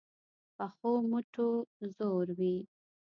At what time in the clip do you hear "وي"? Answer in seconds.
2.37-2.55